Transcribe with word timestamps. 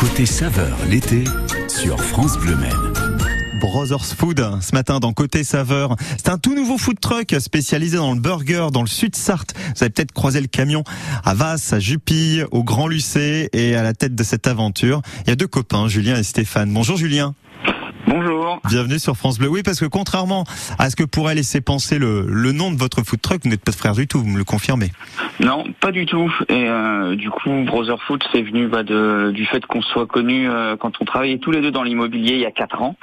Côté 0.00 0.24
saveur 0.24 0.78
l'été 0.88 1.24
sur 1.68 2.02
France 2.02 2.38
Bleu 2.38 2.56
Maine. 2.56 3.60
Brothers 3.60 4.06
Food 4.06 4.42
ce 4.62 4.74
matin 4.74 4.98
dans 4.98 5.12
Côté 5.12 5.44
Saveur. 5.44 5.94
C'est 6.16 6.30
un 6.30 6.38
tout 6.38 6.54
nouveau 6.54 6.78
food 6.78 6.98
truck 6.98 7.36
spécialisé 7.38 7.98
dans 7.98 8.14
le 8.14 8.18
burger 8.18 8.68
dans 8.72 8.80
le 8.80 8.88
sud 8.88 9.14
Sarthe. 9.14 9.54
Vous 9.76 9.84
avez 9.84 9.90
peut-être 9.90 10.12
croisé 10.12 10.40
le 10.40 10.46
camion 10.46 10.84
à 11.22 11.34
Vasse, 11.34 11.74
à 11.74 11.80
Jupille, 11.80 12.46
au 12.50 12.64
Grand 12.64 12.88
Lucé 12.88 13.50
et 13.52 13.76
à 13.76 13.82
la 13.82 13.92
tête 13.92 14.14
de 14.14 14.24
cette 14.24 14.46
aventure, 14.46 15.02
il 15.26 15.28
y 15.28 15.32
a 15.32 15.36
deux 15.36 15.46
copains, 15.46 15.86
Julien 15.86 16.16
et 16.16 16.22
Stéphane. 16.22 16.72
Bonjour 16.72 16.96
Julien. 16.96 17.34
Bonjour. 18.06 18.58
Bienvenue 18.66 18.98
sur 18.98 19.18
France 19.18 19.38
Bleu. 19.38 19.48
Oui, 19.48 19.62
parce 19.62 19.80
que 19.80 19.86
contrairement 19.86 20.46
à 20.78 20.88
ce 20.88 20.96
que 20.96 21.04
pourrait 21.04 21.34
laisser 21.34 21.60
penser 21.60 21.98
le, 21.98 22.24
le 22.26 22.52
nom 22.52 22.72
de 22.72 22.78
votre 22.78 23.02
food 23.02 23.20
truck, 23.20 23.42
vous 23.44 23.50
n'êtes 23.50 23.62
pas 23.62 23.72
de 23.72 23.76
frères 23.76 23.94
du 23.94 24.06
tout, 24.06 24.18
vous 24.18 24.28
me 24.28 24.38
le 24.38 24.44
confirmez. 24.44 24.92
Non, 25.40 25.64
pas 25.80 25.90
du 25.90 26.04
tout. 26.04 26.30
Et 26.48 26.68
euh, 26.68 27.16
du 27.16 27.30
coup, 27.30 27.50
Brother 27.64 28.00
Food, 28.02 28.22
c'est 28.32 28.42
venu 28.42 28.68
bah, 28.68 28.82
de, 28.82 29.30
du 29.34 29.46
fait 29.46 29.64
qu'on 29.64 29.80
soit 29.80 30.06
connus 30.06 30.48
euh, 30.48 30.76
quand 30.76 30.92
on 31.00 31.04
travaillait 31.04 31.38
tous 31.38 31.50
les 31.50 31.62
deux 31.62 31.70
dans 31.70 31.82
l'immobilier 31.82 32.34
il 32.34 32.40
y 32.40 32.46
a 32.46 32.50
quatre 32.50 32.82
ans. 32.82 32.96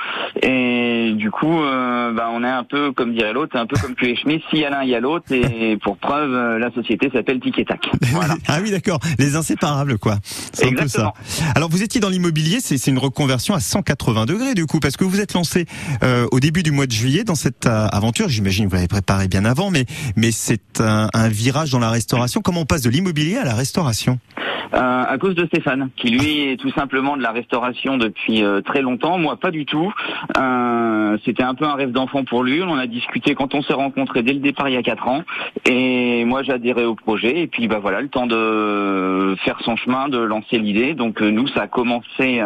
Et 0.44 1.14
du 1.16 1.32
coup, 1.32 1.62
euh, 1.62 2.14
bah, 2.14 2.30
on 2.32 2.44
est 2.44 2.50
un 2.50 2.64
peu, 2.64 2.92
comme 2.92 3.14
dirait 3.14 3.34
l'autre, 3.34 3.58
un 3.58 3.66
peu 3.66 3.76
comme 3.82 3.96
que 3.96 4.06
les 4.06 4.16
chemises, 4.16 4.42
s'il 4.50 4.60
y 4.60 4.66
a 4.66 4.70
l'un, 4.70 4.84
il 4.84 4.90
y 4.90 4.96
a 4.96 5.00
l'autre. 5.00 5.32
Et 5.32 5.78
pour 5.78 5.98
preuve, 5.98 6.32
euh, 6.34 6.60
la 6.60 6.72
société 6.72 7.10
s'appelle 7.12 7.40
Tic 7.40 7.58
et 7.58 7.66
Tac. 7.66 7.82
Voilà. 8.12 8.36
ah 8.48 8.60
oui, 8.62 8.72
d'accord. 8.72 9.00
Les 9.20 9.36
inséparables, 9.36 9.98
quoi. 9.98 10.18
C'est 10.24 10.68
un 10.68 10.74
peu 10.74 10.88
ça. 10.88 11.14
Alors, 11.56 11.70
vous 11.70 11.84
étiez 11.84 12.00
dans 12.00 12.10
l'immobilier, 12.10 12.60
c'est 12.62 12.88
une 12.88 12.98
reconversion 12.98 13.54
à 13.54 13.60
180 13.60 14.26
degrés, 14.26 14.54
du 14.54 14.66
coup, 14.66 14.80
parce 14.80 14.98
que 14.98 15.04
vous 15.04 15.20
êtes 15.20 15.34
lancé 15.34 15.66
euh, 16.04 16.26
au 16.32 16.40
début 16.40 16.64
du 16.64 16.72
mois 16.72 16.86
de 16.86 16.92
juillet 16.92 17.24
dans 17.24 17.36
cette 17.36 17.66
euh, 17.66 17.88
aventure. 17.88 18.30
J'imagine 18.30 18.66
que 18.66 18.70
vous 18.70 18.76
l'avez 18.76 18.88
préparé 18.88 19.28
bien 19.28 19.46
avant, 19.46 19.72
mais, 19.72 19.86
mais 20.16 20.32
c'est 20.32 20.82
un, 20.82 21.10
un 21.14 21.28
virage 21.30 21.72
dans 21.72 21.80
la 21.80 21.90
restauration. 21.90 22.27
Comment 22.44 22.62
on 22.62 22.66
passe 22.66 22.82
de 22.84 22.90
l'immobilier 22.90 23.38
à 23.38 23.44
la 23.46 23.54
restauration 23.56 24.20
Euh, 24.74 25.04
à 25.08 25.18
cause 25.18 25.34
de 25.34 25.46
Stéphane, 25.46 25.90
qui 25.96 26.10
lui 26.10 26.50
est 26.52 26.58
tout 26.58 26.72
simplement 26.72 27.16
de 27.16 27.22
la 27.22 27.32
restauration 27.32 27.98
depuis 27.98 28.44
euh, 28.44 28.60
très 28.60 28.82
longtemps. 28.82 29.18
Moi, 29.18 29.38
pas 29.38 29.50
du 29.50 29.66
tout. 29.66 29.94
Euh, 30.38 31.18
C'était 31.24 31.44
un 31.44 31.56
peu 31.56 31.64
un 31.66 31.76
rêve 31.76 31.92
d'enfant 31.92 32.26
pour 32.26 32.44
lui. 32.44 32.62
On 32.62 32.70
en 32.72 32.78
a 32.78 32.86
discuté 32.86 33.34
quand 33.34 33.56
on 33.56 33.62
s'est 33.62 33.74
rencontrés 33.74 34.24
dès 34.24 34.34
le 34.34 34.40
départ 34.40 34.68
il 34.68 34.74
y 34.76 34.78
a 34.78 34.84
quatre 34.84 35.08
ans. 35.08 35.24
Et 35.66 36.26
moi, 36.26 36.42
adhéré 36.50 36.84
au 36.84 36.96
projet. 36.96 37.40
Et 37.44 37.48
puis, 37.48 37.70
bah 37.70 37.80
voilà, 37.82 38.02
le 38.02 38.10
temps 38.10 38.28
de 38.28 39.36
faire 39.46 39.58
son 39.64 39.78
chemin, 39.78 40.10
de 40.10 40.18
lancer 40.20 40.60
l'idée. 40.60 40.96
Donc, 40.96 41.22
nous, 41.22 41.48
ça 41.48 41.62
a 41.62 41.68
commencé 41.68 42.42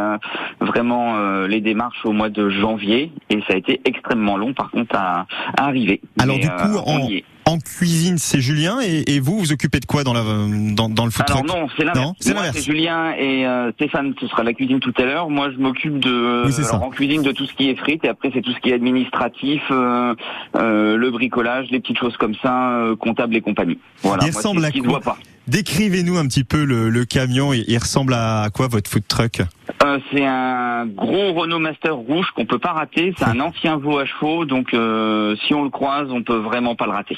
vraiment 0.60 1.46
les 1.48 1.60
démarches 1.60 2.06
au 2.06 2.12
mois 2.12 2.30
de 2.30 2.50
janvier. 2.50 3.12
Et 3.32 3.40
ça 3.48 3.54
a 3.54 3.58
été 3.58 3.82
extrêmement 3.86 4.38
long, 4.38 4.54
par 4.54 4.70
contre, 4.70 4.96
à, 4.96 5.26
à 5.58 5.66
arriver. 5.66 6.02
Alors, 6.20 6.36
Mais, 6.36 6.42
du 6.44 6.50
coup, 6.50 6.78
on 6.86 7.10
en- 7.54 7.60
cuisine, 7.60 8.18
c'est 8.18 8.42
Julien, 8.42 8.80
et, 8.84 9.16
et 9.16 9.20
vous, 9.20 9.40
vous 9.40 9.52
occupez 9.52 9.80
de 9.80 9.86
quoi 9.86 10.04
dans, 10.04 10.14
la, 10.14 10.24
dans, 10.24 10.90
dans 10.90 11.06
le 11.06 11.12
food 11.12 11.26
Alors 11.30 11.44
truck 11.44 11.48
non, 11.48 11.68
c'est 11.78 11.84
l'inverse. 11.84 12.14
C'est 12.20 12.34
Moi, 12.34 12.42
l'inverse. 12.44 12.58
c'est 12.58 12.72
Julien 12.72 13.12
et 13.18 13.46
euh, 13.46 13.72
Stéphane, 13.74 14.14
ce 14.20 14.28
sera 14.28 14.44
la 14.44 14.54
cuisine 14.54 14.80
tout 14.80 14.94
à 14.98 15.04
l'heure. 15.04 15.30
Moi, 15.30 15.52
je 15.52 15.58
m'occupe 15.58 16.00
de 16.00 16.44
Oui, 16.46 16.54
alors, 16.66 16.84
en 16.84 16.90
cuisine 16.90 17.22
de 17.24 17.32
tout 17.32 17.46
ce 17.46 17.54
qui 17.54 17.70
est 17.70 17.76
frites 17.76 18.04
et 18.06 18.10
après 18.10 18.30
c'est 18.34 18.42
tout 18.42 18.52
ce 18.52 18.60
qui 18.60 18.70
est 18.70 18.74
administratif, 18.74 19.62
euh, 19.72 20.14
euh, 20.56 20.98
le 20.98 21.12
bricolage, 21.12 21.68
les 21.72 21.80
petites 21.80 22.00
choses 22.00 22.18
comme 22.18 22.36
ça, 22.42 22.72
euh, 22.72 22.96
comptable 22.96 23.36
et 23.36 23.42
compagnie. 23.42 23.78
Voilà. 24.04 24.24
Il 24.26 24.32
Moi, 24.32 24.38
ressemble 24.38 24.66
à 24.66 24.72
quoi 24.72 24.82
voit 24.84 25.00
pas. 25.02 25.18
Décrivez-nous 25.48 26.18
un 26.18 26.28
petit 26.28 26.44
peu 26.44 26.64
le, 26.64 26.90
le 26.90 27.04
camion. 27.06 27.52
Il, 27.52 27.66
il 27.68 27.78
ressemble 27.78 28.14
à 28.14 28.50
quoi 28.54 28.68
votre 28.68 28.90
food 28.90 29.04
truck? 29.08 29.42
Euh, 29.84 30.00
c'est 30.12 30.26
un 30.26 30.86
gros 30.86 31.34
Renault 31.34 31.60
Master 31.60 31.96
rouge 31.96 32.28
qu'on 32.36 32.46
peut 32.46 32.60
pas 32.60 32.74
rater. 32.74 33.14
C'est 33.18 33.26
un 33.26 33.40
ancien 33.40 33.78
veau 33.78 33.98
à 33.98 34.06
chevaux, 34.06 34.46
donc 34.46 34.74
euh, 34.74 35.36
si 35.46 35.54
on 35.54 35.64
le 35.64 35.70
croise, 35.70 36.08
on 36.12 36.22
peut 36.22 36.38
vraiment 36.38 36.76
pas 36.76 36.86
le 36.86 36.92
rater. 36.92 37.18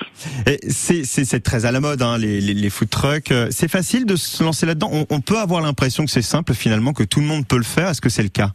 C'est 0.69 1.43
très 1.43 1.65
à 1.65 1.71
la 1.71 1.81
mode, 1.81 2.01
hein, 2.01 2.17
les, 2.17 2.39
les, 2.39 2.53
les 2.53 2.69
food 2.69 2.89
trucks. 2.89 3.31
Euh, 3.31 3.47
C'est 3.51 3.69
facile 3.69 4.05
de 4.05 4.15
se 4.15 4.43
lancer 4.43 4.65
là-dedans? 4.65 4.89
On, 4.93 5.05
on 5.09 5.19
peut 5.19 5.39
avoir 5.39 5.61
l'impression 5.61 6.05
que 6.05 6.11
c'est 6.11 6.21
simple 6.21 6.53
finalement, 6.53 6.93
que 6.93 7.03
tout 7.03 7.19
le 7.19 7.25
monde 7.25 7.45
peut 7.45 7.57
le 7.57 7.63
faire. 7.63 7.89
Est-ce 7.89 8.01
que 8.01 8.09
c'est 8.09 8.23
le 8.23 8.29
cas? 8.29 8.51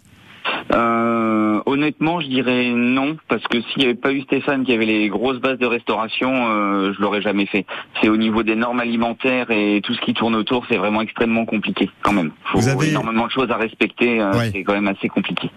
Euh, 0.74 1.60
honnêtement, 1.66 2.20
je 2.20 2.26
dirais 2.28 2.70
non, 2.74 3.16
parce 3.28 3.42
que 3.44 3.60
s'il 3.60 3.78
n'y 3.78 3.84
avait 3.84 3.94
pas 3.94 4.12
eu 4.12 4.20
Stéphane 4.22 4.64
qui 4.64 4.72
avait 4.72 4.84
les 4.86 5.08
grosses 5.08 5.38
bases 5.40 5.58
de 5.58 5.66
restauration, 5.66 6.30
euh, 6.48 6.92
je 6.94 7.00
l'aurais 7.00 7.22
jamais 7.22 7.46
fait. 7.46 7.64
C'est 8.02 8.08
au 8.08 8.16
niveau 8.16 8.42
des 8.42 8.54
normes 8.54 8.80
alimentaires 8.80 9.50
et 9.50 9.80
tout 9.82 9.94
ce 9.94 10.00
qui 10.02 10.12
tourne 10.14 10.34
autour, 10.34 10.66
c'est 10.68 10.76
vraiment 10.76 11.00
extrêmement 11.00 11.46
compliqué 11.46 11.88
quand 12.02 12.12
même. 12.12 12.32
Faut 12.52 12.58
Vous 12.58 12.68
avez- 12.68 12.90
énormément 12.90 13.26
de 13.26 13.30
choses 13.30 13.50
à 13.50 13.56
respecter, 13.56 14.20
euh, 14.20 14.32
Ouais. 14.32 14.50
c'est 14.52 14.62
quand 14.62 14.74
même 14.74 14.88
assez 14.88 15.08
compliqué. 15.08 15.50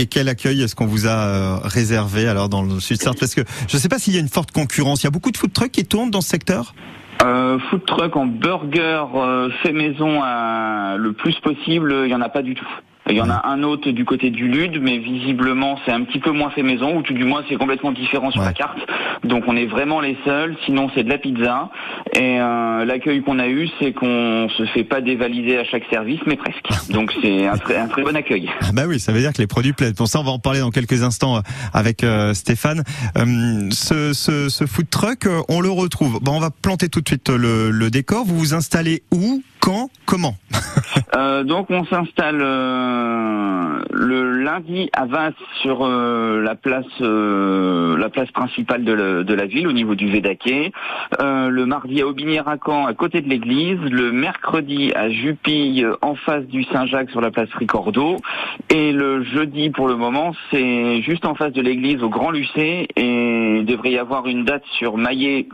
Et 0.00 0.06
quel 0.06 0.28
accueil 0.28 0.62
est-ce 0.62 0.76
qu'on 0.76 0.86
vous 0.86 1.06
a 1.06 1.10
euh, 1.10 1.56
réservé 1.64 2.28
alors 2.28 2.48
dans 2.48 2.62
le 2.62 2.78
sud 2.78 2.98
Sarthe? 3.00 3.18
Parce 3.18 3.34
que 3.34 3.40
je 3.68 3.76
ne 3.76 3.80
sais 3.80 3.88
pas 3.88 3.98
s'il 3.98 4.14
y 4.14 4.16
a 4.16 4.20
une 4.20 4.28
forte 4.28 4.52
concurrence. 4.52 5.02
Il 5.02 5.06
y 5.06 5.08
a 5.08 5.10
beaucoup 5.10 5.32
de 5.32 5.36
food 5.36 5.52
trucks 5.52 5.72
qui 5.72 5.84
tournent 5.84 6.10
dans 6.10 6.20
ce 6.20 6.28
secteur? 6.28 6.74
Euh, 7.24 7.58
food 7.68 7.84
truck 7.84 8.14
en 8.16 8.26
burger 8.26 9.02
euh, 9.16 9.50
fait 9.62 9.72
maison 9.72 10.20
euh, 10.22 10.96
le 10.98 11.12
plus 11.14 11.34
possible, 11.40 11.92
il 12.04 12.10
y 12.10 12.14
en 12.14 12.20
a 12.20 12.28
pas 12.28 12.42
du 12.42 12.54
tout. 12.54 12.68
Il 13.10 13.16
y 13.16 13.20
en 13.20 13.30
a 13.30 13.46
un 13.48 13.62
autre 13.62 13.90
du 13.90 14.04
côté 14.04 14.30
du 14.30 14.48
Lude, 14.48 14.78
mais 14.80 14.98
visiblement 14.98 15.78
c'est 15.84 15.92
un 15.92 16.02
petit 16.02 16.18
peu 16.18 16.30
moins 16.30 16.50
fait 16.50 16.62
maison, 16.62 16.96
ou 16.96 17.02
tout 17.02 17.14
du 17.14 17.24
moins 17.24 17.42
c'est 17.48 17.56
complètement 17.56 17.92
différent 17.92 18.30
sur 18.30 18.40
Ouais. 18.40 18.46
la 18.48 18.52
carte. 18.52 18.78
Donc 19.24 19.44
on 19.46 19.56
est 19.56 19.66
vraiment 19.66 20.00
les 20.00 20.16
seuls. 20.24 20.56
Sinon 20.64 20.90
c'est 20.94 21.02
de 21.04 21.08
la 21.10 21.18
pizza. 21.18 21.70
Et 22.14 22.40
euh, 22.40 22.84
l'accueil 22.84 23.22
qu'on 23.22 23.38
a 23.38 23.48
eu, 23.48 23.68
c'est 23.78 23.92
qu'on 23.92 24.48
se 24.56 24.64
fait 24.66 24.84
pas 24.84 25.00
dévaliser 25.00 25.58
à 25.58 25.64
chaque 25.64 25.84
service, 25.90 26.20
mais 26.26 26.36
presque. 26.36 26.66
Donc 26.90 27.12
c'est 27.22 27.46
un, 27.46 27.56
très- 27.56 27.76
un 27.76 27.88
très 27.88 28.02
bon 28.02 28.14
accueil. 28.16 28.48
Ah 28.62 28.70
bah 28.72 28.82
oui, 28.86 29.00
ça 29.00 29.12
veut 29.12 29.20
dire 29.20 29.32
que 29.32 29.38
les 29.38 29.46
produits 29.46 29.72
plaisent. 29.72 29.94
Pour 29.94 30.08
ça, 30.08 30.20
on 30.20 30.24
va 30.24 30.30
en 30.30 30.38
parler 30.38 30.60
dans 30.60 30.70
quelques 30.70 31.02
instants 31.02 31.36
euh, 31.36 31.40
avec 31.72 32.04
euh, 32.04 32.34
Stéphane. 32.34 32.82
Euh, 33.16 33.68
ce, 33.70 34.12
ce, 34.12 34.48
ce 34.48 34.66
food 34.66 34.88
truck, 34.90 35.26
on 35.48 35.60
le 35.60 35.70
retrouve. 35.70 36.20
Bon, 36.22 36.32
on 36.36 36.40
va 36.40 36.50
planter 36.50 36.88
tout 36.88 37.00
de 37.00 37.08
suite 37.08 37.28
le, 37.30 37.70
le 37.70 37.90
décor. 37.90 38.24
Vous 38.26 38.38
vous 38.38 38.54
installez 38.54 39.02
où, 39.12 39.42
quand, 39.60 39.90
comment? 40.06 40.36
Euh, 41.16 41.44
donc 41.44 41.66
on 41.70 41.84
s'installe 41.86 42.40
le 43.90 44.42
lundi 44.42 44.88
à 44.92 45.06
Vince 45.06 45.34
sur 45.62 45.84
euh, 45.84 46.42
la 46.42 46.54
place 46.54 46.84
euh, 47.00 47.96
la 47.98 48.08
place 48.08 48.30
principale 48.30 48.84
de, 48.84 49.34
la 49.34 49.46
ville 49.46 49.66
au 49.68 49.72
niveau 49.72 49.94
du 49.94 50.08
Védaquet. 50.08 50.72
Euh, 51.20 51.48
le 51.48 51.66
mardi 51.66 52.00
à 52.00 52.06
Aubigny-Racan 52.06 52.86
à 52.86 52.94
côté 52.94 53.20
de 53.20 53.28
l'église. 53.28 53.78
Le 53.80 54.12
mercredi 54.12 54.92
à 54.94 55.10
Jupille 55.10 55.86
en 56.02 56.14
face 56.14 56.44
du 56.46 56.64
Saint-Jacques 56.64 57.10
sur 57.10 57.20
la 57.20 57.30
place 57.30 57.48
Ricordo. 57.54 58.16
Et 58.70 58.92
le 58.92 59.22
jeudi 59.24 59.70
pour 59.70 59.88
le 59.88 59.96
moment 59.96 60.32
c'est 60.50 61.02
juste 61.02 61.24
en 61.24 61.34
face 61.34 61.52
de 61.52 61.62
l'église 61.62 62.02
au 62.02 62.08
Grand 62.08 62.30
Lucé 62.30 62.88
et 62.96 63.58
il 63.58 63.66
devrait 63.66 63.92
y 63.92 63.98
avoir 63.98 64.26
une 64.26 64.44
date 64.44 64.64
sur 64.78 64.96
Maillet. 64.96 65.48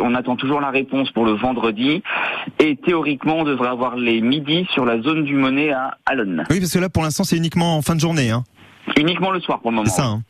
On 0.00 0.14
attend 0.14 0.36
toujours 0.36 0.60
la 0.60 0.70
réponse 0.70 1.10
pour 1.10 1.24
le 1.24 1.32
vendredi. 1.32 2.02
Et 2.58 2.76
théoriquement, 2.76 3.38
on 3.38 3.44
devrait 3.44 3.68
avoir 3.68 3.96
les 3.96 4.20
midis 4.20 4.66
sur 4.72 4.84
la 4.84 5.00
zone 5.00 5.24
du 5.24 5.34
Monet 5.34 5.70
à 5.70 5.98
Alonne. 6.06 6.44
Là, 6.80 6.88
pour 6.88 7.02
l'instant, 7.02 7.24
c'est 7.24 7.36
uniquement 7.36 7.76
en 7.76 7.82
fin 7.82 7.94
de 7.94 8.00
journée. 8.00 8.30
Hein. 8.30 8.44
Uniquement 8.96 9.30
le 9.30 9.40
soir 9.40 9.60
pour 9.60 9.70
le 9.70 9.76
moment. 9.76 9.90
Ça. 9.90 10.04
hein. 10.06 10.22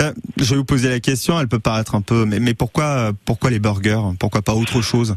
Euh, 0.00 0.12
je 0.38 0.50
vais 0.50 0.56
vous 0.56 0.64
poser 0.64 0.88
la 0.88 1.00
question. 1.00 1.38
Elle 1.38 1.48
peut 1.48 1.58
paraître 1.58 1.94
un 1.94 2.00
peu, 2.00 2.24
mais, 2.24 2.40
mais 2.40 2.54
pourquoi, 2.54 2.84
euh, 2.84 3.12
pourquoi 3.24 3.50
les 3.50 3.58
burgers? 3.58 4.00
Pourquoi 4.18 4.42
pas 4.42 4.54
autre 4.54 4.80
chose? 4.80 5.16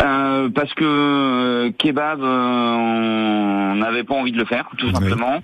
Euh, 0.00 0.48
parce 0.54 0.72
que 0.74 0.84
euh, 0.84 1.70
kebab, 1.76 2.20
euh, 2.22 2.74
on 2.74 3.74
n'avait 3.76 4.04
pas 4.04 4.14
envie 4.14 4.30
de 4.32 4.38
le 4.38 4.44
faire, 4.46 4.68
tout 4.78 4.86
Oui. 4.86 4.92
simplement. 4.94 5.42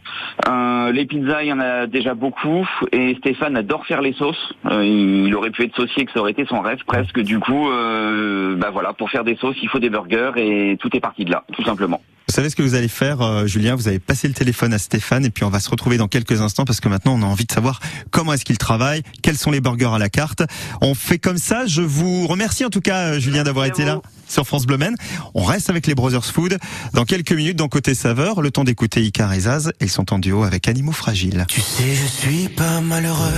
Les 0.93 1.05
pizzas, 1.05 1.43
il 1.43 1.49
y 1.49 1.53
en 1.53 1.59
a 1.61 1.87
déjà 1.87 2.15
beaucoup. 2.15 2.67
Et 2.93 3.17
Stéphane 3.19 3.57
adore 3.57 3.85
faire 3.87 4.01
les 4.01 4.13
sauces. 4.15 4.53
Il 4.71 5.35
aurait 5.35 5.51
pu 5.51 5.65
être 5.65 5.75
saucier, 5.77 6.05
que 6.07 6.13
ça 6.13 6.21
aurait 6.21 6.31
été 6.31 6.47
son 6.47 6.61
rêve 6.61 6.79
presque. 6.87 7.21
Du 7.21 7.41
coup, 7.41 7.69
bah 8.57 8.71
voilà, 8.73 8.93
pour 8.93 9.11
faire 9.11 9.25
des 9.25 9.37
sauces, 9.37 9.57
il 9.63 9.69
faut 9.69 9.81
des 9.81 9.91
burgers 9.91 10.33
et 10.37 10.77
tout 10.81 10.95
est 10.97 11.01
parti 11.01 11.25
de 11.25 11.33
là, 11.33 11.45
tout 11.53 11.65
simplement. 11.65 12.01
Vous 12.29 12.35
savez 12.35 12.51
ce 12.51 12.57
que 12.57 12.63
vous 12.63 12.75
allez 12.75 12.89
faire, 12.89 13.23
euh, 13.23 13.47
Julien? 13.47 13.77
Vous 13.77 13.87
allez 13.87 14.01
passer 14.01 14.27
le 14.27 14.35
téléphone 14.35 14.75
à 14.75 14.79
Stéphane 14.79 15.25
et 15.25 15.31
puis 15.31 15.45
on 15.45 15.49
va 15.49 15.61
se 15.61 15.71
retrouver 15.71 15.97
dans 15.97 16.09
quelques 16.09 16.41
instants 16.41 16.65
parce 16.65 16.81
que 16.81 16.89
maintenant 16.89 17.15
on 17.15 17.23
a 17.23 17.27
envie 17.27 17.45
de 17.45 17.53
savoir 17.53 17.79
comment 18.11 18.33
est-ce 18.33 18.45
qu'il 18.45 18.59
travaille, 18.59 19.03
quels 19.23 19.39
sont 19.39 19.53
les 19.53 19.61
burgers 19.61 19.95
à 19.95 19.99
la 19.99 20.09
carte. 20.09 20.43
On 20.81 20.97
fait 20.97 21.21
comme 21.21 21.39
ça. 21.39 21.67
Je 21.67 21.83
vous 21.83 22.27
remercie 22.27 22.65
en 22.65 22.71
tout 22.71 22.81
cas, 22.81 23.13
euh, 23.13 23.21
Julien, 23.21 23.45
d'avoir 23.45 23.67
été 23.67 23.85
là 23.85 24.01
sur 24.29 24.45
France 24.45 24.67
Bleu 24.67 24.77
Maine. 24.77 24.97
On 25.35 25.45
reste 25.45 25.71
avec 25.71 25.87
les 25.87 25.95
Brothers 25.95 26.25
Food 26.25 26.59
dans 26.95 27.05
quelques 27.05 27.31
minutes 27.31 27.57
dans 27.57 27.69
Côté 27.69 27.95
Saveur. 27.95 28.43
Le 28.43 28.51
temps 28.51 28.65
d'écouter 28.65 29.03
Icar 29.03 29.33
et 29.33 29.41
Zaz. 29.41 29.73
Ils 29.81 29.89
sont 29.89 30.13
en 30.13 30.19
duo 30.19 30.43
avec 30.43 30.67
Animaux 30.67 30.91
Fragiles. 30.91 31.47
Tu 31.49 31.61
sais, 31.61 31.95
je 31.95 32.07
suis 32.07 32.49
pas 32.49 32.81
malheureux. 32.81 33.31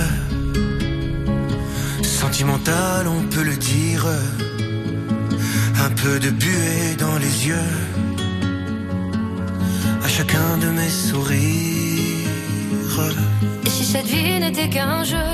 Sentimental, 2.01 3.07
on 3.07 3.21
peut 3.27 3.43
le 3.43 3.55
dire. 3.55 4.07
Un 5.79 5.89
peu 5.91 6.19
de 6.19 6.31
buée 6.31 6.95
dans 6.97 7.17
les 7.19 7.47
yeux. 7.47 8.08
Chacun 10.19 10.57
de 10.57 10.67
mes 10.71 10.89
sourires. 10.89 12.27
Et 13.65 13.69
si 13.69 13.85
cette 13.85 14.05
vie 14.05 14.37
n'était 14.37 14.67
qu'un 14.67 15.01
jeu? 15.05 15.29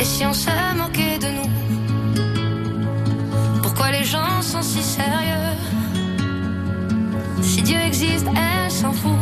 Et 0.00 0.04
si 0.04 0.24
on 0.24 0.32
se 0.32 0.48
moquait 0.78 1.18
de 1.18 1.28
nous? 1.36 1.50
Pourquoi 3.62 3.90
les 3.90 4.04
gens 4.04 4.40
sont 4.40 4.62
si 4.62 4.82
sérieux? 4.82 5.54
Si 7.42 7.60
Dieu 7.60 7.78
existe, 7.78 8.28
elle 8.28 8.70
s'en 8.70 8.94
fout 8.94 9.21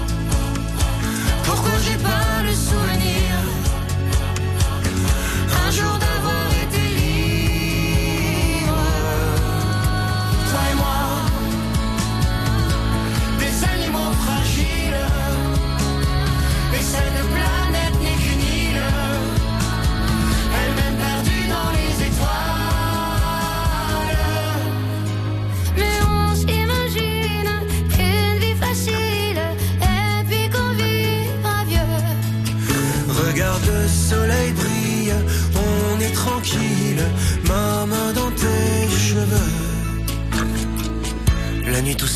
Pourquoi 1.53 1.77
j'ai 1.83 1.97
pas 1.97 2.43
le 2.45 2.53
souvenir 2.53 3.35
un 5.67 5.71
jour 5.71 5.99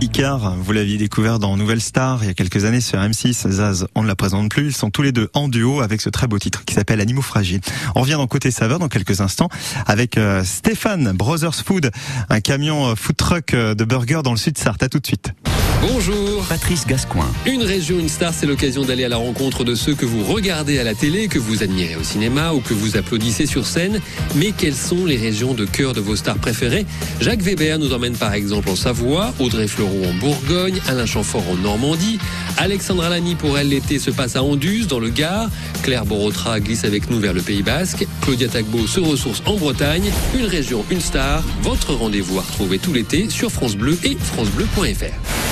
Icar, 0.00 0.54
vous 0.56 0.72
l'aviez 0.72 0.96
découvert 0.96 1.40
dans 1.40 1.56
Nouvelle 1.56 1.80
Star 1.80 2.22
il 2.22 2.28
y 2.28 2.30
a 2.30 2.34
quelques 2.34 2.64
années 2.64 2.80
sur 2.80 3.00
M6. 3.00 3.50
Zaz, 3.50 3.86
on 3.96 4.02
ne 4.02 4.06
la 4.06 4.14
présente 4.14 4.48
plus. 4.48 4.66
Ils 4.66 4.76
sont 4.76 4.90
tous 4.90 5.02
les 5.02 5.10
deux 5.10 5.28
en 5.34 5.48
duo 5.48 5.80
avec 5.80 6.00
ce 6.00 6.08
très 6.08 6.28
beau 6.28 6.38
titre 6.38 6.64
qui 6.64 6.74
s'appelle 6.74 7.00
Animaux 7.00 7.22
Fragiles. 7.22 7.60
On 7.96 8.02
revient 8.02 8.12
dans 8.12 8.28
Côté 8.28 8.52
Saveur 8.52 8.78
dans 8.78 8.88
quelques 8.88 9.20
instants 9.20 9.48
avec 9.86 10.16
euh, 10.16 10.44
Stéphane, 10.44 11.12
Brothers 11.12 11.54
Food, 11.64 11.90
un 12.28 12.40
camion 12.40 12.90
euh, 12.90 12.94
food 12.94 13.16
truck 13.16 13.54
euh, 13.54 13.74
de 13.74 13.84
burger 13.84 14.20
dans 14.22 14.32
le 14.32 14.36
sud 14.36 14.56
Sarthe. 14.56 14.84
À 14.84 14.88
tout 14.88 15.00
de 15.00 15.06
suite. 15.06 15.32
Bonjour. 15.80 16.44
Patrice 16.48 16.86
Gascoin. 16.86 17.30
Une 17.46 17.62
région, 17.62 18.00
une 18.00 18.08
star, 18.08 18.34
c'est 18.34 18.46
l'occasion 18.46 18.84
d'aller 18.84 19.04
à 19.04 19.08
la 19.08 19.16
rencontre 19.16 19.62
de 19.62 19.76
ceux 19.76 19.94
que 19.94 20.04
vous 20.04 20.24
regardez 20.24 20.78
à 20.80 20.84
la 20.84 20.94
télé, 20.94 21.28
que 21.28 21.38
vous 21.38 21.62
admirez 21.62 21.94
au 21.94 22.02
cinéma 22.02 22.52
ou 22.52 22.60
que 22.60 22.74
vous 22.74 22.96
applaudissez 22.96 23.46
sur 23.46 23.64
scène. 23.64 24.00
Mais 24.34 24.50
quelles 24.50 24.74
sont 24.74 25.06
les 25.06 25.16
régions 25.16 25.54
de 25.54 25.64
cœur 25.66 25.92
de 25.92 26.00
vos 26.00 26.16
stars 26.16 26.38
préférées? 26.38 26.84
Jacques 27.20 27.42
Weber 27.42 27.78
nous 27.78 27.92
emmène 27.92 28.16
par 28.16 28.34
exemple 28.34 28.70
en 28.70 28.76
Savoie, 28.76 29.32
Audrey 29.38 29.68
Fleurot 29.68 30.04
en 30.06 30.14
Bourgogne, 30.14 30.80
Alain 30.88 31.06
Chamfort 31.06 31.44
en 31.48 31.56
Normandie, 31.56 32.18
Alexandra 32.56 33.08
Lamy 33.08 33.36
pour 33.36 33.56
elle 33.56 33.68
l'été 33.68 34.00
se 34.00 34.10
passe 34.10 34.34
à 34.34 34.42
Anduze 34.42 34.88
dans 34.88 34.98
le 34.98 35.10
Gard, 35.10 35.48
Claire 35.82 36.06
Borotra 36.06 36.58
glisse 36.58 36.84
avec 36.84 37.08
nous 37.08 37.20
vers 37.20 37.34
le 37.34 37.40
Pays 37.40 37.62
Basque, 37.62 38.04
Claudia 38.22 38.48
Tagbo 38.48 38.86
se 38.88 38.98
ressource 38.98 39.42
en 39.46 39.56
Bretagne. 39.56 40.10
Une 40.36 40.46
région, 40.46 40.84
une 40.90 41.00
star, 41.00 41.44
votre 41.62 41.94
rendez-vous 41.94 42.38
à 42.38 42.42
retrouver 42.42 42.78
tout 42.78 42.92
l'été 42.92 43.30
sur 43.30 43.52
France 43.52 43.76
Bleu 43.76 43.96
et 44.02 44.16
francebleu.fr. 44.16 45.47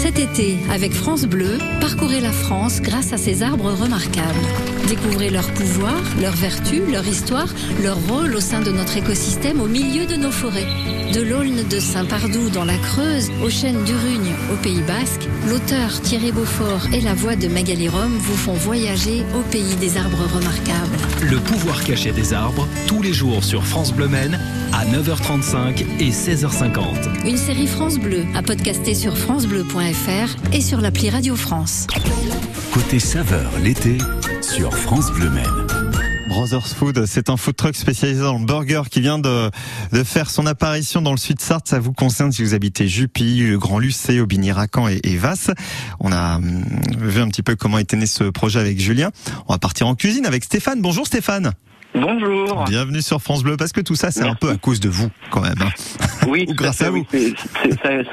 Cet 0.00 0.20
été, 0.20 0.56
avec 0.70 0.92
France 0.92 1.24
Bleu, 1.24 1.58
parcourez 1.80 2.20
la 2.20 2.30
France 2.30 2.80
grâce 2.80 3.12
à 3.12 3.16
ces 3.18 3.42
arbres 3.42 3.72
remarquables. 3.72 4.77
Découvrez 4.88 5.28
leur 5.28 5.46
pouvoir, 5.52 6.00
leurs 6.18 6.34
vertus, 6.34 6.80
leur 6.90 7.06
histoire, 7.06 7.48
leur 7.82 7.98
rôle 8.08 8.34
au 8.34 8.40
sein 8.40 8.62
de 8.62 8.70
notre 8.70 8.96
écosystème 8.96 9.60
au 9.60 9.66
milieu 9.66 10.06
de 10.06 10.16
nos 10.16 10.30
forêts. 10.30 10.66
De 11.12 11.20
l'Aulne 11.20 11.62
de 11.68 11.78
Saint-Pardoux 11.78 12.48
dans 12.48 12.64
la 12.64 12.76
Creuse, 12.78 13.30
aux 13.44 13.50
chênes 13.50 13.84
d'Urugne 13.84 14.34
au 14.50 14.56
Pays 14.56 14.80
Basque, 14.86 15.28
l'auteur 15.46 16.00
Thierry 16.00 16.32
Beaufort 16.32 16.86
et 16.94 17.02
la 17.02 17.12
voix 17.14 17.36
de 17.36 17.48
Magali 17.48 17.88
Rome 17.88 18.16
vous 18.18 18.36
font 18.36 18.54
voyager 18.54 19.24
au 19.38 19.42
pays 19.50 19.76
des 19.76 19.98
arbres 19.98 20.26
remarquables. 20.34 20.96
Le 21.30 21.38
pouvoir 21.38 21.84
caché 21.84 22.12
des 22.12 22.32
arbres, 22.32 22.66
tous 22.86 23.02
les 23.02 23.12
jours 23.12 23.44
sur 23.44 23.66
France 23.66 23.92
Bleu 23.92 24.08
Maine, 24.08 24.40
à 24.72 24.86
9h35 24.86 25.84
et 26.00 26.10
16h50. 26.10 27.26
Une 27.26 27.36
série 27.36 27.66
France 27.66 27.98
Bleu 27.98 28.24
à 28.34 28.42
podcaster 28.42 28.94
sur 28.94 29.18
francebleu.fr 29.18 30.54
et 30.54 30.60
sur 30.62 30.80
l'appli 30.80 31.10
Radio 31.10 31.36
France. 31.36 31.86
Côté 32.72 32.98
saveur 32.98 33.50
l'été 33.62 33.98
sur 34.54 34.74
France 34.76 35.12
Bleu 35.12 35.30
Maine. 35.30 35.44
Brothers 36.28 36.66
Food, 36.66 37.04
c'est 37.06 37.30
un 37.30 37.36
food 37.36 37.56
truck 37.56 37.74
spécialisé 37.74 38.20
dans 38.22 38.38
le 38.38 38.44
burger 38.44 38.82
qui 38.90 39.00
vient 39.00 39.18
de, 39.18 39.50
de 39.92 40.02
faire 40.04 40.30
son 40.30 40.46
apparition 40.46 41.00
dans 41.02 41.10
le 41.12 41.16
sud 41.16 41.40
Sarthe. 41.40 41.68
Ça 41.68 41.78
vous 41.78 41.92
concerne 41.92 42.32
si 42.32 42.42
vous 42.42 42.54
habitez 42.54 42.86
Jupy, 42.88 43.40
le 43.48 43.58
Grand 43.58 43.78
Lucé, 43.78 44.20
Aubigny-Racan 44.20 44.88
et, 44.88 45.00
et 45.04 45.16
Vasse. 45.16 45.50
On 46.00 46.12
a 46.12 46.36
hum, 46.36 46.64
vu 46.98 47.20
un 47.20 47.28
petit 47.28 47.42
peu 47.42 47.56
comment 47.56 47.78
était 47.78 47.96
né 47.96 48.06
ce 48.06 48.24
projet 48.24 48.60
avec 48.60 48.78
Julien. 48.78 49.10
On 49.48 49.52
va 49.54 49.58
partir 49.58 49.86
en 49.86 49.94
cuisine 49.94 50.26
avec 50.26 50.44
Stéphane. 50.44 50.80
Bonjour 50.82 51.06
Stéphane. 51.06 51.52
Bonjour. 51.94 52.64
Bienvenue 52.68 53.00
sur 53.02 53.20
France 53.22 53.42
Bleu 53.42 53.56
parce 53.56 53.72
que 53.72 53.80
tout 53.80 53.94
ça 53.94 54.10
c'est 54.10 54.22
un 54.22 54.34
peu 54.34 54.50
à 54.50 54.56
cause 54.56 54.78
de 54.80 54.90
vous 54.90 55.08
quand 55.30 55.40
même. 55.40 55.54
hein. 55.60 55.70
Oui, 56.28 56.44
Ou 56.48 56.52
grâce 56.54 56.82
à 56.82 56.90
vous. 56.90 57.06
c'est- 57.10 57.34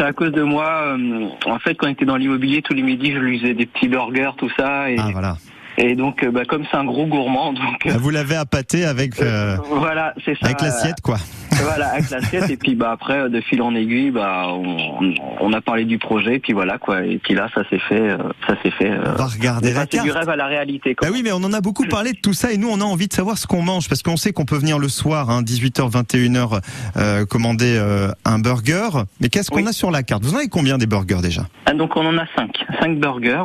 à 0.01 0.13
cause 0.13 0.31
de 0.31 0.41
moi. 0.43 0.95
euh, 0.97 1.27
En 1.45 1.59
fait, 1.59 1.75
quand 1.75 1.87
on 1.87 1.91
était 1.91 2.05
dans 2.05 2.15
l'immobilier, 2.15 2.61
tous 2.61 2.73
les 2.73 2.81
midis, 2.83 3.11
je 3.11 3.17
lui 3.19 3.39
faisais 3.39 3.53
des 3.53 3.65
petits 3.65 3.89
burgers, 3.89 4.31
tout 4.37 4.49
ça. 4.57 4.89
Et, 4.89 4.95
Ah 4.97 5.09
voilà. 5.11 5.37
Et 5.77 5.95
donc, 5.95 6.23
euh, 6.23 6.31
bah, 6.31 6.43
comme 6.47 6.63
c'est 6.69 6.77
un 6.77 6.85
gros 6.85 7.05
gourmand, 7.05 7.53
donc 7.53 7.85
euh, 7.85 7.91
Ah, 7.93 7.97
Vous 7.97 8.09
l'avez 8.09 8.35
appâté 8.35 8.85
avec 8.85 9.21
euh, 9.21 9.57
voilà, 9.69 10.13
c'est 10.25 10.33
ça. 10.39 10.45
avec 10.47 10.61
l'assiette 10.61 11.01
quoi. 11.01 11.17
Voilà, 11.61 11.87
avec 11.93 12.09
l'assiette. 12.09 12.49
et 12.49 12.57
puis, 12.57 12.75
bah, 12.75 12.91
après, 12.91 13.17
euh, 13.17 13.29
de 13.29 13.39
fil 13.39 13.61
en 13.61 13.73
aiguille, 13.75 14.11
bah, 14.11 14.47
on, 14.49 15.13
on 15.39 15.53
a 15.53 15.61
parlé 15.61 15.85
du 15.85 15.97
projet. 15.97 16.35
Et 16.35 16.39
puis 16.39 16.51
voilà, 16.51 16.77
quoi. 16.77 17.03
Et 17.05 17.17
puis 17.17 17.33
là, 17.33 17.47
ça 17.55 17.61
s'est 17.69 17.79
fait. 17.79 17.97
euh, 17.99 18.17
Ça 18.45 18.55
s'est 18.61 18.71
fait. 18.71 18.91
euh, 18.91 19.13
On 19.13 19.17
va 19.17 19.25
regarder 19.27 19.71
la 19.73 19.85
passé 19.85 19.99
du 20.03 20.09
carte. 20.11 20.19
rêve 20.19 20.29
à 20.29 20.35
la 20.35 20.47
réalité. 20.47 20.95
quoi. 20.95 21.07
Bah 21.07 21.13
oui, 21.15 21.21
mais 21.23 21.31
on 21.31 21.37
en 21.37 21.53
a 21.53 21.61
beaucoup 21.61 21.85
parlé 21.85 22.11
de 22.11 22.17
tout 22.19 22.33
ça 22.33 22.51
et 22.51 22.57
nous 22.57 22.67
on 22.69 22.81
a 22.81 22.83
envie 22.83 23.07
de 23.07 23.13
savoir 23.13 23.37
ce 23.37 23.47
qu'on 23.47 23.61
mange 23.61 23.87
parce 23.87 24.03
qu'on 24.03 24.17
sait 24.17 24.33
qu'on 24.33 24.43
peut 24.45 24.57
venir 24.57 24.79
le 24.79 24.89
soir, 24.89 25.29
hein, 25.29 25.43
18h, 25.43 25.89
21h, 25.91 26.59
euh, 26.97 27.25
commander 27.25 27.77
euh, 27.79 28.09
un 28.25 28.39
burger. 28.39 28.89
Mais 29.21 29.29
qu'est-ce 29.29 29.49
qu'on 29.49 29.57
Oui. 29.63 29.67
a 29.67 29.71
sur 29.71 29.91
la 29.91 30.03
carte? 30.03 30.23
Vous 30.25 30.33
en 30.33 30.37
avez 30.37 30.49
combien 30.49 30.77
des 30.77 30.87
burgers 30.87 31.21
déjà? 31.21 31.47
Ah, 31.67 31.73
donc 31.73 31.95
on 31.95 32.05
en 32.05 32.17
a 32.17 32.25
cinq, 32.35 32.51
cinq 32.81 32.99
burgers. 32.99 33.43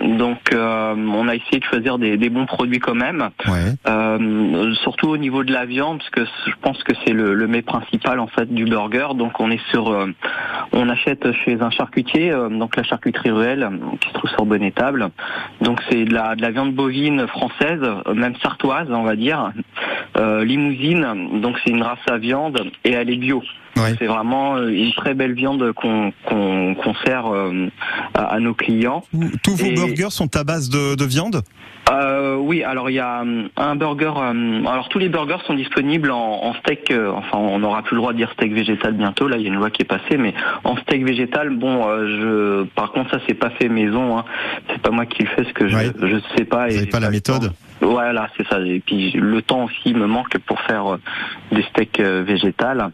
Donc 0.00 0.38
euh, 0.52 0.94
on 0.96 1.28
a 1.28 1.34
essayé 1.34 1.58
de 1.58 1.64
choisir 1.64 1.98
des, 1.98 2.16
des 2.16 2.30
bons 2.30 2.46
produits 2.46 2.78
quand 2.78 2.94
même, 2.94 3.28
Ouais. 3.46 3.74
Euh, 3.88 4.74
surtout 4.82 5.08
au 5.08 5.16
niveau 5.16 5.44
de 5.44 5.52
la 5.52 5.66
viande, 5.66 5.98
parce 5.98 6.10
que 6.10 6.24
je 6.46 6.54
pense 6.62 6.82
que 6.82 6.92
c'est 7.04 7.12
le, 7.12 7.34
le 7.34 7.46
mets 7.46 7.62
principal 7.62 8.20
en 8.20 8.26
fait 8.26 8.52
du 8.52 8.64
burger. 8.64 9.08
Donc 9.14 9.40
on 9.40 9.50
est 9.50 9.60
sur, 9.70 9.88
euh, 9.88 10.06
on 10.72 10.88
achète 10.88 11.32
chez 11.44 11.60
un 11.60 11.70
charcutier, 11.70 12.30
euh, 12.30 12.48
donc 12.48 12.76
la 12.76 12.82
charcuterie 12.82 13.30
ruelle 13.30 13.68
qui 14.00 14.08
se 14.08 14.14
trouve 14.14 14.30
sur 14.30 14.46
Bonnetable. 14.46 15.10
Donc 15.60 15.80
c'est 15.90 16.04
de 16.04 16.14
la, 16.14 16.34
de 16.34 16.42
la 16.42 16.50
viande 16.50 16.74
bovine 16.74 17.26
française, 17.26 17.80
même 18.14 18.34
sartoise 18.42 18.88
on 18.90 19.02
va 19.02 19.16
dire, 19.16 19.52
euh, 20.16 20.44
limousine. 20.44 21.40
Donc 21.40 21.56
c'est 21.64 21.70
une 21.70 21.82
race 21.82 21.98
à 22.10 22.18
viande 22.18 22.70
et 22.84 22.92
elle 22.92 23.10
est 23.10 23.16
bio. 23.16 23.42
Ouais. 23.82 23.94
C'est 23.98 24.06
vraiment 24.06 24.56
euh, 24.56 24.68
une 24.68 24.92
très 24.92 25.14
belle 25.14 25.32
viande 25.34 25.72
qu'on 25.72 26.12
sert 27.04 27.26
euh, 27.26 27.68
à, 28.14 28.24
à 28.34 28.38
nos 28.40 28.54
clients. 28.54 29.02
Tous 29.42 29.56
vos 29.56 29.66
Et- 29.66 29.74
burgers 29.74 30.10
sont 30.10 30.34
à 30.36 30.44
base 30.44 30.68
de, 30.68 30.94
de 30.94 31.04
viande? 31.04 31.42
Euh, 31.90 32.36
oui, 32.36 32.62
alors 32.62 32.88
il 32.88 32.92
y 32.94 33.00
a 33.00 33.22
hum, 33.22 33.48
un 33.56 33.74
burger. 33.74 34.12
alors 34.68 34.88
tous 34.90 35.00
les 35.00 35.08
burgers 35.08 35.38
sont 35.46 35.54
disponibles 35.54 36.12
en, 36.12 36.44
en 36.44 36.54
steak. 36.54 36.90
euh, 36.92 37.10
enfin, 37.10 37.38
on 37.38 37.58
n'aura 37.58 37.82
plus 37.82 37.96
le 37.96 38.00
droit 38.00 38.12
de 38.12 38.18
dire 38.18 38.30
steak 38.34 38.52
végétal 38.52 38.92
bientôt. 38.92 39.26
Là, 39.26 39.38
il 39.38 39.42
y 39.42 39.46
a 39.46 39.48
une 39.48 39.56
loi 39.56 39.70
qui 39.70 39.82
est 39.82 39.86
passée, 39.86 40.16
mais 40.16 40.32
en 40.62 40.76
steak 40.76 41.04
végétal, 41.04 41.50
bon, 41.50 41.88
euh, 41.88 42.06
je. 42.06 42.64
Par 42.74 42.92
contre, 42.92 43.10
ça 43.10 43.18
c'est 43.26 43.34
pas 43.34 43.50
fait 43.50 43.68
maison. 43.68 44.18
Hein. 44.18 44.24
C'est 44.68 44.80
pas 44.80 44.90
moi 44.90 45.04
qui 45.06 45.24
le 45.24 45.30
fais, 45.30 45.42
ce 45.42 45.52
que 45.52 45.66
je 45.66 45.74
Ouais. 45.76 45.90
je 46.00 46.16
sais 46.36 46.44
pas. 46.44 46.66
Vous 46.66 46.72
et 46.72 46.74
n'avez 46.74 46.78
j'ai 46.84 46.90
pas 46.90 47.00
la 47.00 47.10
méthode? 47.10 47.52
Voilà, 47.80 48.28
c'est 48.36 48.46
ça. 48.46 48.60
Et 48.60 48.80
puis 48.80 49.10
le 49.12 49.42
temps 49.42 49.64
aussi 49.64 49.92
me 49.94 50.06
manque 50.06 50.36
pour 50.46 50.60
faire 50.60 50.92
euh, 50.94 51.00
des 51.50 51.62
steaks 51.64 51.98
euh, 51.98 52.22
végétales. 52.24 52.90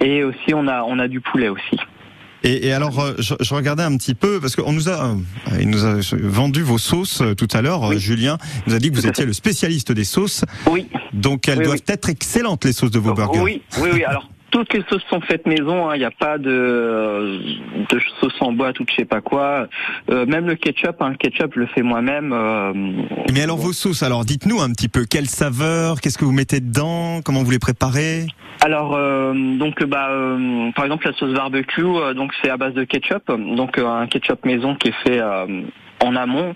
Et 0.00 0.24
aussi, 0.24 0.54
on 0.54 0.66
a 0.68 0.82
on 0.82 0.98
a 0.98 1.08
du 1.08 1.20
poulet 1.20 1.48
aussi. 1.48 1.76
Et, 2.44 2.68
et 2.68 2.72
alors, 2.72 3.00
euh, 3.00 3.14
je, 3.18 3.34
je 3.40 3.52
regardais 3.52 3.82
un 3.82 3.96
petit 3.96 4.14
peu 4.14 4.38
parce 4.40 4.54
qu'on 4.54 4.72
nous 4.72 4.88
a, 4.88 5.06
euh, 5.08 5.14
il 5.60 5.68
nous 5.70 5.84
a 5.84 5.96
vendu 6.22 6.62
vos 6.62 6.78
sauces 6.78 7.20
euh, 7.20 7.34
tout 7.34 7.48
à 7.52 7.62
l'heure. 7.62 7.82
Oui. 7.88 7.98
Julien 7.98 8.38
nous 8.68 8.74
a 8.74 8.78
dit 8.78 8.90
que 8.90 8.94
vous 8.94 9.08
étiez 9.08 9.24
le 9.26 9.32
spécialiste 9.32 9.90
des 9.90 10.04
sauces, 10.04 10.44
Oui. 10.70 10.86
donc 11.12 11.48
elles 11.48 11.58
Oui, 11.58 11.64
doivent 11.64 11.78
oui. 11.88 11.92
être 11.92 12.08
excellentes 12.08 12.64
les 12.64 12.72
sauces 12.72 12.92
de 12.92 13.00
vos 13.00 13.12
burgers. 13.12 13.40
Oui, 13.40 13.62
oui, 13.80 13.88
oui. 13.92 14.04
Alors 14.04 14.28
toutes 14.50 14.72
les 14.72 14.82
sauces 14.88 15.04
sont 15.10 15.20
faites 15.20 15.46
maison. 15.46 15.88
hein. 15.88 15.94
Il 15.96 15.98
n'y 15.98 16.04
a 16.04 16.10
pas 16.10 16.38
de, 16.38 17.38
de 17.90 18.00
sauce 18.20 18.36
en 18.40 18.52
boîte 18.52 18.80
ou 18.80 18.84
de 18.84 18.90
je 18.90 18.96
sais 18.96 19.04
pas 19.04 19.20
quoi. 19.20 19.68
Euh, 20.10 20.26
même 20.26 20.46
le 20.46 20.54
ketchup, 20.54 20.96
hein, 21.00 21.10
le 21.10 21.16
ketchup, 21.16 21.52
je 21.54 21.60
le 21.60 21.66
fais 21.66 21.82
moi-même. 21.82 22.32
euh, 22.32 22.72
Mais 23.32 23.42
alors 23.42 23.58
vos 23.58 23.72
sauces, 23.72 24.02
alors 24.02 24.24
dites-nous 24.24 24.60
un 24.60 24.70
petit 24.72 24.88
peu 24.88 25.04
quelle 25.04 25.26
saveur, 25.28 26.00
qu'est-ce 26.00 26.18
que 26.18 26.24
vous 26.24 26.32
mettez 26.32 26.60
dedans, 26.60 27.20
comment 27.24 27.42
vous 27.42 27.50
les 27.50 27.58
préparez? 27.58 28.26
Alors 28.60 28.96
euh, 28.96 29.32
donc 29.56 29.84
bah 29.84 30.08
euh, 30.10 30.70
par 30.74 30.84
exemple 30.84 31.06
la 31.06 31.12
sauce 31.12 31.32
barbecue, 31.32 31.84
euh, 31.84 32.12
donc 32.14 32.32
c'est 32.42 32.50
à 32.50 32.56
base 32.56 32.74
de 32.74 32.82
ketchup, 32.82 33.28
donc 33.28 33.78
euh, 33.78 33.86
un 33.86 34.08
ketchup 34.08 34.44
maison 34.44 34.74
qui 34.74 34.88
est 34.88 34.94
fait 35.06 35.20
euh, 35.20 35.62
en 36.04 36.14
amont 36.16 36.54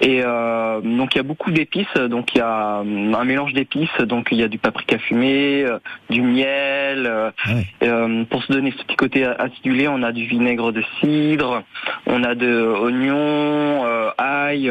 et 0.00 0.22
euh, 0.24 0.80
donc 0.80 1.14
il 1.14 1.18
y 1.18 1.20
a 1.20 1.24
beaucoup 1.24 1.50
d'épices, 1.50 1.92
donc 2.08 2.34
il 2.34 2.38
y 2.38 2.40
a 2.40 2.78
euh, 2.80 3.12
un 3.14 3.24
mélange 3.24 3.52
d'épices, 3.52 3.98
donc 4.00 4.28
il 4.30 4.38
y 4.38 4.42
a 4.42 4.48
du 4.48 4.58
paprika 4.58 4.98
fumé, 4.98 5.64
euh, 5.64 5.78
du 6.08 6.22
miel. 6.22 7.06
euh, 7.06 7.30
Ah 7.44 7.54
ouais. 7.54 7.66
euh, 7.82 8.24
pour 8.24 8.42
se 8.44 8.52
donner 8.52 8.72
ce 8.78 8.84
petit 8.84 8.96
côté 8.96 9.24
acidulé, 9.24 9.88
on 9.88 10.02
a 10.02 10.12
du 10.12 10.24
vinaigre 10.24 10.72
de 10.72 10.82
cidre, 11.00 11.62
on 12.06 12.22
a 12.22 12.34
de 12.34 12.62
oignons, 12.80 13.84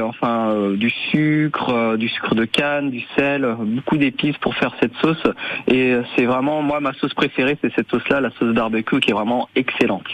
enfin 0.02 0.50
euh, 0.50 0.76
du 0.78 0.90
sucre, 0.90 1.70
euh, 1.70 1.98
du 1.98 2.10
sucre 2.10 2.36
de 2.36 2.46
canne, 2.46 2.90
du 2.92 3.02
sel, 3.18 3.44
euh, 3.46 3.56
beaucoup 3.60 3.98
d'épices 3.98 4.38
pour 4.38 4.56
faire 4.56 4.72
cette 4.82 4.96
sauce. 4.98 5.22
Et 5.68 5.96
c'est 6.16 6.26
vraiment 6.26 6.62
moi 6.62 6.80
ma 6.80 6.94
sauce 6.94 7.14
préférée, 7.14 7.58
c'est 7.62 7.74
cette 7.76 7.90
sauce-là, 7.90 8.22
la 8.22 8.30
sauce 8.32 8.54
barbecue, 8.54 9.00
qui 9.00 9.12
est 9.12 9.14
vraiment 9.14 9.48
excellente. 9.56 10.06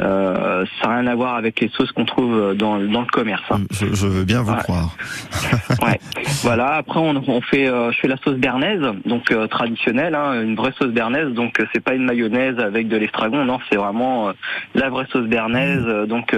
Euh, 0.00 0.64
ça 0.80 0.88
n'a 0.88 0.96
rien 0.98 1.06
à 1.08 1.14
voir 1.14 1.34
avec 1.34 1.60
les 1.60 1.68
sauces 1.68 1.92
qu'on 1.92 2.04
trouve 2.04 2.54
dans, 2.54 2.78
dans 2.78 3.00
le 3.00 3.06
commerce. 3.06 3.42
hein. 3.50 3.60
je, 3.70 3.86
je 3.94 4.06
veux 4.06 4.24
bien 4.24 4.42
vous 4.42 4.52
Ouais. 4.52 4.58
croire. 4.62 4.96
Ouais. 5.82 5.98
voilà. 6.42 6.74
Après, 6.74 6.98
on, 7.00 7.14
on 7.28 7.40
fait, 7.40 7.66
je 7.66 7.96
fais 8.00 8.08
la 8.08 8.16
sauce 8.18 8.36
bernaise, 8.36 8.82
donc 9.06 9.32
traditionnelle, 9.48 10.14
hein, 10.14 10.42
une 10.42 10.56
vraie 10.56 10.72
sauce 10.78 10.90
bernaise. 10.92 11.28
Donc, 11.32 11.62
c'est 11.72 11.82
pas 11.82 11.94
une 11.94 12.04
mayonnaise 12.04 12.58
avec 12.58 12.88
de 12.88 12.96
l'estragon, 12.96 13.44
non, 13.44 13.58
c'est 13.70 13.76
vraiment 13.76 14.30
la 14.74 14.90
vraie 14.90 15.06
sauce 15.10 15.26
bernaise. 15.26 15.84
Euh, 15.86 16.06
donc, 16.06 16.36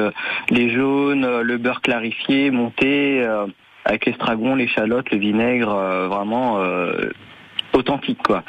les 0.50 0.70
jaunes, 0.74 1.40
le 1.40 1.56
beurre 1.58 1.80
clarifié, 1.80 2.50
monté 2.62 3.20
euh, 3.22 3.46
avec 3.84 4.06
l'estragon, 4.06 4.54
l'échalote, 4.54 5.10
le 5.10 5.18
vinaigre, 5.18 5.70
euh, 5.74 6.08
vraiment. 6.08 6.58
euh, 6.60 7.10
authentique 7.74 8.18
quoi. 8.22 8.42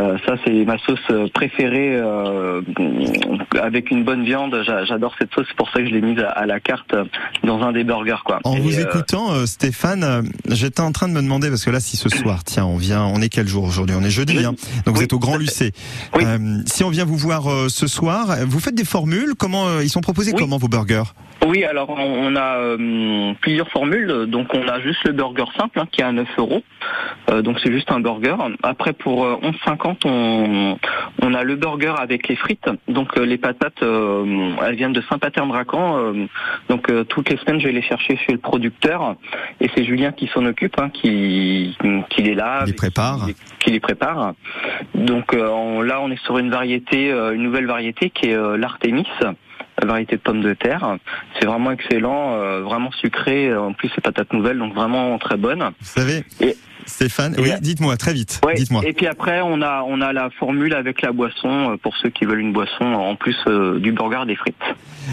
Euh, 0.00 0.18
ça 0.26 0.34
c'est 0.44 0.64
ma 0.64 0.76
sauce 0.78 1.06
préférée 1.32 1.90
euh, 1.94 2.60
avec 3.62 3.92
une 3.92 4.02
bonne 4.02 4.24
viande. 4.24 4.62
J'a- 4.66 4.84
J'adore 4.84 5.14
cette 5.16 5.32
sauce, 5.32 5.46
c'est 5.48 5.56
pour 5.56 5.70
ça 5.70 5.78
que 5.78 5.86
je 5.86 5.92
l'ai 5.94 6.00
mise 6.00 6.18
à, 6.18 6.30
à 6.30 6.44
la 6.44 6.58
carte 6.58 6.92
dans 7.44 7.62
un 7.62 7.70
des 7.70 7.84
burgers 7.84 8.22
quoi. 8.24 8.40
En 8.42 8.56
Et, 8.56 8.58
vous 8.58 8.76
euh, 8.76 8.82
écoutant, 8.82 9.46
Stéphane, 9.46 10.28
j'étais 10.48 10.80
en 10.80 10.90
train 10.90 11.06
de 11.06 11.12
me 11.12 11.22
demander 11.22 11.50
parce 11.50 11.64
que 11.64 11.70
là, 11.70 11.78
si 11.78 11.96
ce 11.96 12.08
soir, 12.08 12.42
tiens, 12.42 12.64
on 12.66 12.76
vient, 12.76 13.04
on 13.04 13.22
est 13.22 13.28
quel 13.28 13.46
jour 13.46 13.62
aujourd'hui? 13.62 13.94
On 13.96 14.02
est 14.04 14.10
jeudi, 14.10 14.44
hein 14.44 14.54
donc 14.86 14.96
vous 14.96 15.02
êtes 15.04 15.12
au 15.12 15.20
Grand. 15.20 15.36
Lucé. 15.36 15.70
Oui. 16.16 16.24
Si 16.66 16.82
on 16.82 16.90
vient 16.90 17.04
vous 17.04 17.16
voir 17.16 17.44
ce 17.68 17.86
soir, 17.86 18.36
vous 18.44 18.58
faites 18.58 18.74
des 18.74 18.84
formules 18.84 19.34
Comment 19.38 19.78
ils 19.82 19.88
sont 19.88 20.00
proposés. 20.00 20.32
Comment 20.32 20.58
vos 20.58 20.66
burgers? 20.68 21.04
Oui, 21.46 21.64
alors 21.64 21.90
on 21.90 22.34
a 22.36 22.56
euh, 22.58 23.32
plusieurs 23.40 23.68
formules. 23.68 24.26
Donc 24.28 24.48
on 24.54 24.66
a 24.66 24.80
juste 24.80 25.04
le 25.04 25.12
burger 25.12 25.44
simple 25.58 25.78
hein, 25.80 25.86
qui 25.90 26.00
est 26.00 26.04
à 26.04 26.12
9 26.12 26.26
euros. 26.38 26.62
Euh, 27.30 27.42
donc 27.42 27.58
c'est 27.62 27.72
juste 27.72 27.90
un 27.90 28.00
burger. 28.00 28.36
Après 28.62 28.92
pour 28.92 29.24
euh, 29.24 29.36
11,50 29.42 29.96
on, 30.06 30.78
on 31.22 31.34
a 31.34 31.42
le 31.44 31.56
burger 31.56 31.92
avec 31.98 32.28
les 32.28 32.36
frites. 32.36 32.68
Donc 32.88 33.16
euh, 33.18 33.24
les 33.26 33.36
patates, 33.38 33.82
euh, 33.82 34.52
elles 34.66 34.76
viennent 34.76 34.92
de 34.92 35.02
Saint-Paterne-Dracan. 35.02 35.96
Euh, 35.98 36.26
donc 36.68 36.90
euh, 36.90 37.04
toutes 37.04 37.28
les 37.30 37.36
semaines 37.38 37.60
je 37.60 37.66
vais 37.66 37.72
les 37.72 37.82
chercher 37.82 38.16
chez 38.16 38.32
le 38.32 38.38
producteur 38.38 39.14
et 39.60 39.68
c'est 39.74 39.84
Julien 39.84 40.12
qui 40.12 40.26
s'en 40.28 40.44
occupe, 40.46 40.78
hein, 40.80 40.88
qui, 40.90 41.76
qui 42.10 42.22
les 42.22 42.34
lave, 42.34 42.66
Les 42.66 42.72
prépare. 42.72 43.26
qui, 43.26 43.34
qui 43.60 43.70
les 43.70 43.80
prépare. 43.80 44.32
Donc 44.94 45.34
euh, 45.34 45.48
on- 45.48 45.82
là 45.82 46.00
on 46.00 46.10
est 46.10 46.22
sur 46.24 46.38
une 46.38 46.50
variété, 46.50 47.10
euh, 47.12 47.34
une 47.34 47.42
nouvelle 47.42 47.66
variété 47.66 48.10
qui 48.10 48.30
est 48.30 48.34
euh, 48.34 48.56
l'Artémis 48.56 49.06
la 49.20 49.34
variété 49.82 50.16
de 50.16 50.20
pommes 50.20 50.42
de 50.42 50.54
terre. 50.54 50.96
C'est 51.38 51.46
vraiment 51.46 51.70
excellent, 51.72 52.34
euh, 52.34 52.60
vraiment 52.62 52.90
sucré. 52.92 53.54
En 53.56 53.72
plus, 53.72 53.90
c'est 53.94 54.00
patates 54.00 54.32
nouvelles, 54.32 54.58
donc 54.58 54.74
vraiment 54.74 55.18
très 55.18 55.36
bonne. 55.36 55.60
Vous 55.62 55.72
savez, 55.86 56.24
Et- 56.40 56.56
Stéphane, 56.86 57.34
oui, 57.38 57.50
dites-moi 57.60 57.96
très 57.96 58.12
vite. 58.12 58.40
Ouais. 58.44 58.54
Dites-moi. 58.54 58.82
Et 58.86 58.92
puis 58.92 59.06
après, 59.06 59.40
on 59.42 59.62
a 59.62 59.82
on 59.86 60.00
a 60.00 60.12
la 60.12 60.30
formule 60.30 60.74
avec 60.74 61.02
la 61.02 61.12
boisson 61.12 61.72
euh, 61.72 61.76
pour 61.76 61.96
ceux 61.96 62.10
qui 62.10 62.24
veulent 62.24 62.40
une 62.40 62.52
boisson 62.52 62.84
en 62.84 63.16
plus 63.16 63.36
euh, 63.46 63.78
du 63.80 63.92
burger 63.92 64.22
des 64.26 64.36
frites. 64.36 64.54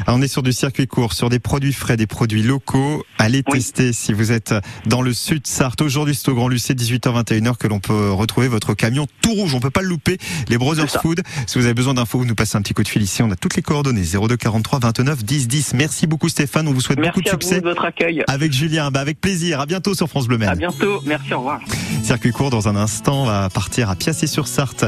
Alors, 0.07 0.19
on 0.19 0.21
est 0.21 0.27
sur 0.27 0.43
du 0.43 0.53
circuit 0.53 0.87
court, 0.87 1.13
sur 1.13 1.29
des 1.29 1.39
produits 1.39 1.73
frais, 1.73 1.97
des 1.97 2.07
produits 2.07 2.43
locaux. 2.43 3.03
Allez 3.17 3.43
Oui. 3.47 3.59
tester 3.59 3.93
si 3.93 4.13
vous 4.13 4.31
êtes 4.31 4.53
dans 4.85 5.01
le 5.01 5.13
sud 5.13 5.47
Sarthe. 5.47 5.81
Aujourd'hui, 5.81 6.15
c'est 6.15 6.29
au 6.29 6.35
Grand 6.35 6.47
Lucé, 6.47 6.73
18h21h, 6.73 7.57
que 7.57 7.67
l'on 7.67 7.79
peut 7.79 8.11
retrouver 8.11 8.47
votre 8.47 8.73
camion 8.73 9.07
tout 9.21 9.33
rouge. 9.33 9.53
On 9.55 9.59
peut 9.59 9.69
pas 9.69 9.81
le 9.81 9.87
louper. 9.89 10.17
Les 10.49 10.57
Brothers. 10.57 10.89
Food. 11.01 11.21
Si 11.47 11.57
vous 11.57 11.65
avez 11.65 11.73
besoin 11.73 11.93
d'infos, 11.93 12.17
vous 12.17 12.25
nous 12.25 12.35
passez 12.35 12.57
un 12.57 12.61
petit 12.61 12.73
coup 12.73 12.83
de 12.83 12.87
fil 12.87 13.01
ici. 13.01 13.23
On 13.23 13.31
a 13.31 13.35
toutes 13.37 13.55
les 13.55 13.61
coordonnées. 13.61 14.01
02 14.03 14.35
43 14.35 14.79
29 14.79 15.23
10 15.23 15.47
10. 15.47 15.73
Merci 15.75 16.05
beaucoup 16.05 16.27
Stéphane. 16.27 16.67
On 16.67 16.73
vous 16.73 16.81
souhaite 16.81 16.99
Merci 16.99 17.11
beaucoup 17.19 17.23
de 17.23 17.29
à 17.29 17.35
vous 17.35 17.41
succès. 17.41 17.61
de 17.61 17.65
votre 17.65 17.85
accueil. 17.85 18.23
Avec 18.27 18.51
Julien, 18.51 18.91
bah 18.91 18.99
avec 18.99 19.21
plaisir. 19.21 19.61
À 19.61 19.65
bientôt 19.65 19.93
sur 19.93 20.07
France 20.09 20.27
Bleu 20.27 20.35
À 20.35 20.39
Maine. 20.49 20.57
bientôt. 20.57 21.01
Merci. 21.05 21.33
Au 21.33 21.37
revoir. 21.39 21.60
Circuit 22.03 22.31
court 22.31 22.49
dans 22.49 22.67
un 22.67 22.75
instant. 22.75 23.25
Va 23.25 23.49
partir 23.49 23.89
à 23.89 23.95
Piassé-sur-Sarthe. 23.95 24.85